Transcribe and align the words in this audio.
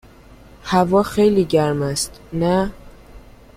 هوا 0.67 1.03
خیلی 1.03 1.45
گرم 1.45 1.81
است، 1.81 2.19
نه؟ 2.33 2.71